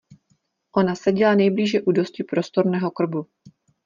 Ona 0.75 0.95
seděla 0.95 1.35
nejblíže 1.35 1.81
u 1.81 1.91
dosti 1.91 2.23
prostorného 2.23 2.91
krbu. 2.91 3.27